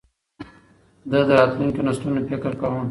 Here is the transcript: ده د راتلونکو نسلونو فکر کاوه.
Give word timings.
ده 1.11 1.19
د 1.27 1.29
راتلونکو 1.39 1.79
نسلونو 1.87 2.19
فکر 2.29 2.51
کاوه. 2.59 2.79